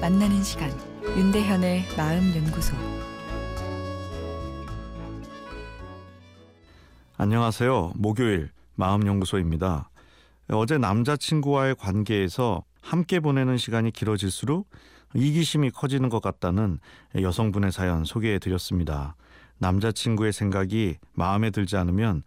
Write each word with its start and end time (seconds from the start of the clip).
만나는 0.00 0.44
시간 0.44 0.70
윤대현의 1.04 1.86
마음 1.96 2.34
연구소 2.36 2.76
안녕하세요. 7.16 7.94
목요일 7.96 8.50
마음 8.76 9.08
연구소입니다. 9.08 9.90
어제 10.50 10.78
남자친구와의 10.78 11.74
관계에서 11.74 12.62
함께 12.80 13.18
보내는 13.18 13.58
시간이 13.58 13.90
길어질수록 13.90 14.70
이기심이 15.14 15.72
커지는 15.72 16.10
것 16.10 16.22
같다는 16.22 16.78
여성분의 17.20 17.72
사연 17.72 18.04
소개해 18.04 18.38
드렸습니다. 18.38 19.16
남자친구의 19.58 20.32
생각이 20.32 20.96
마음에 21.12 21.50
들지 21.50 21.76
않으면 21.76 22.22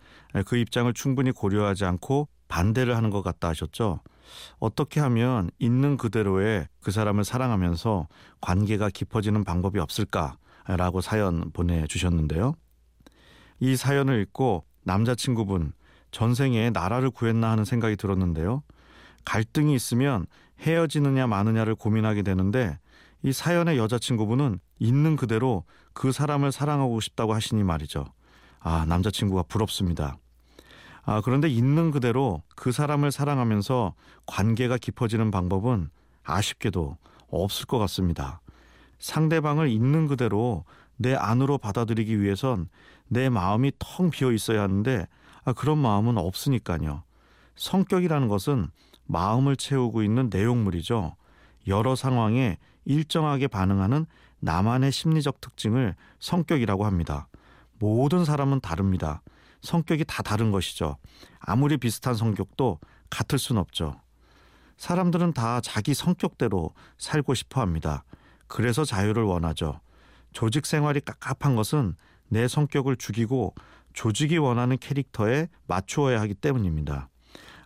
그 0.45 0.57
입장을 0.57 0.93
충분히 0.93 1.31
고려하지 1.31 1.85
않고 1.85 2.27
반대를 2.49 2.97
하는 2.97 3.09
것 3.11 3.21
같다 3.21 3.47
하셨죠. 3.47 4.01
어떻게 4.59 4.99
하면 4.99 5.49
있는 5.59 5.97
그대로의 5.97 6.67
그 6.81 6.91
사람을 6.91 7.23
사랑하면서 7.23 8.07
관계가 8.41 8.89
깊어지는 8.89 9.43
방법이 9.43 9.79
없을까라고 9.79 11.01
사연 11.01 11.51
보내주셨는데요. 11.51 12.55
이 13.59 13.75
사연을 13.75 14.21
읽고 14.21 14.65
남자친구분 14.83 15.73
전생에 16.11 16.71
나라를 16.71 17.09
구했나 17.09 17.51
하는 17.51 17.65
생각이 17.65 17.95
들었는데요. 17.95 18.63
갈등이 19.25 19.73
있으면 19.75 20.25
헤어지느냐 20.59 21.27
마느냐를 21.27 21.75
고민하게 21.75 22.23
되는데 22.23 22.77
이 23.23 23.31
사연의 23.31 23.77
여자친구분은 23.77 24.59
있는 24.79 25.15
그대로 25.15 25.63
그 25.93 26.11
사람을 26.11 26.51
사랑하고 26.51 26.99
싶다고 26.99 27.33
하시니 27.33 27.63
말이죠. 27.63 28.05
아, 28.59 28.85
남자친구가 28.87 29.43
부럽습니다. 29.43 30.17
아, 31.03 31.21
그런데 31.21 31.49
있는 31.49 31.91
그대로 31.91 32.43
그 32.55 32.71
사람을 32.71 33.11
사랑하면서 33.11 33.93
관계가 34.25 34.77
깊어지는 34.77 35.31
방법은 35.31 35.89
아쉽게도 36.23 36.97
없을 37.29 37.65
것 37.65 37.79
같습니다. 37.79 38.41
상대방을 38.99 39.69
있는 39.69 40.07
그대로 40.07 40.63
내 40.97 41.15
안으로 41.15 41.57
받아들이기 41.57 42.21
위해선 42.21 42.69
내 43.07 43.29
마음이 43.29 43.71
텅 43.79 44.11
비어 44.11 44.31
있어야 44.31 44.61
하는데 44.61 45.07
아, 45.43 45.53
그런 45.53 45.79
마음은 45.79 46.17
없으니까요. 46.17 47.03
성격이라는 47.55 48.27
것은 48.27 48.67
마음을 49.05 49.55
채우고 49.55 50.03
있는 50.03 50.29
내용물이죠. 50.31 51.15
여러 51.67 51.95
상황에 51.95 52.57
일정하게 52.85 53.47
반응하는 53.47 54.05
나만의 54.39 54.91
심리적 54.91 55.41
특징을 55.41 55.95
성격이라고 56.19 56.85
합니다. 56.85 57.27
모든 57.79 58.25
사람은 58.25 58.59
다릅니다. 58.61 59.21
성격이 59.61 60.05
다 60.05 60.23
다른 60.23 60.51
것이죠. 60.51 60.97
아무리 61.39 61.77
비슷한 61.77 62.15
성격도 62.15 62.79
같을 63.09 63.39
순 63.39 63.57
없죠. 63.57 63.99
사람들은 64.77 65.33
다 65.33 65.61
자기 65.61 65.93
성격대로 65.93 66.73
살고 66.97 67.33
싶어 67.35 67.61
합니다. 67.61 68.03
그래서 68.47 68.83
자유를 68.83 69.23
원하죠. 69.23 69.79
조직 70.33 70.65
생활이 70.65 71.01
깝깝한 71.01 71.55
것은 71.55 71.95
내 72.29 72.47
성격을 72.47 72.95
죽이고 72.95 73.53
조직이 73.93 74.37
원하는 74.37 74.77
캐릭터에 74.77 75.49
맞추어야 75.67 76.19
하기 76.21 76.33
때문입니다. 76.35 77.09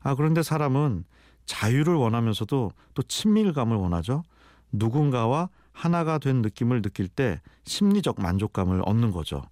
아, 0.02 0.16
그런데 0.16 0.44
사람은 0.44 1.06
자유를 1.46 1.94
원하면서도 1.94 2.72
또 2.94 3.04
친밀감을 3.04 3.78
원하죠. 3.78 4.24
누군가와 4.72 5.50
하나가 5.72 6.18
된 6.18 6.42
느낌을 6.42 6.82
느낄 6.82 7.08
때 7.08 7.42
심리적 7.66 8.22
만족감을 8.22 8.82
얻는 8.86 9.12
거죠. 9.12 9.44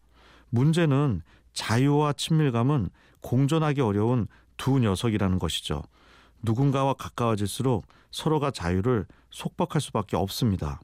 문제는 0.50 1.22
자유와 1.54 2.14
친밀감은 2.14 2.90
공존하기 3.22 3.82
어려운 3.82 4.28
두 4.58 4.80
녀석이라는 4.80 5.40
것이죠. 5.40 5.82
누군가와 6.42 6.94
가까워질수록 6.96 7.86
서로가 8.12 8.52
자유를 8.52 9.06
속박할 9.32 9.82
수밖에 9.82 10.18
없습니다. 10.18 10.80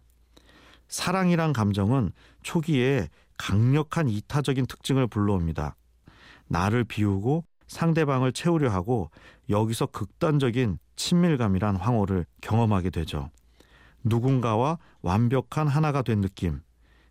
사랑이란 0.88 1.53
감정은 1.53 2.11
초기에 2.41 3.09
강력한 3.38 4.09
이타적인 4.09 4.66
특징을 4.66 5.07
불러옵니다. 5.07 5.75
나를 6.47 6.83
비우고 6.83 7.45
상대방을 7.67 8.31
채우려 8.33 8.71
하고 8.71 9.11
여기서 9.49 9.85
극단적인 9.88 10.79
친밀감이란 10.95 11.75
황홀을 11.75 12.25
경험하게 12.41 12.89
되죠. 12.89 13.29
누군가와 14.03 14.79
완벽한 15.01 15.67
하나가 15.67 16.01
된 16.01 16.21
느낌. 16.21 16.61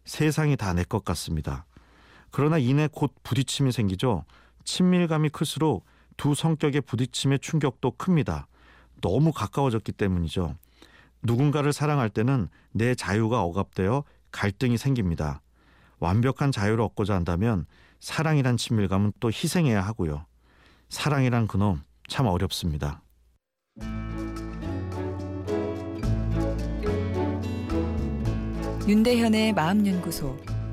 세상이 0.05 0.57
다 0.57 0.73
내 0.73 0.85
것 0.85 1.05
같습니다. 1.05 1.67
그러나 2.31 2.59
이내 2.59 2.89
곧 2.91 3.15
부딪힘이 3.23 3.73
생기죠. 3.73 4.25
친밀감이 4.65 5.31
클수록 5.31 5.85
두 6.17 6.35
성격의 6.35 6.83
부딪힘의 6.83 7.39
충격도 7.39 7.93
큽니다. 7.93 8.47
너무 9.01 9.33
가까워졌기 9.33 9.93
때문이죠. 9.93 10.57
누군가를 11.23 11.73
사랑할 11.73 12.11
때는 12.11 12.49
내 12.73 12.95
자유가 12.95 13.43
억압되어 13.43 14.05
갈등이 14.31 14.77
생깁니다. 14.77 15.43
완벽한 16.01 16.53
자유를 16.53 16.83
얻고자 16.83 17.15
한다면 17.15 17.67
사랑이란 18.01 18.57
친밀감은 18.57 19.13
또 19.21 19.29
희생해야 19.29 19.81
하고요. 19.85 20.27
사랑이란 20.89 21.49
그놈 21.49 21.83
참 22.09 22.27
어렵습니다. 22.27 23.03
윤대현의 28.87 29.53
마음연구소 29.53 30.58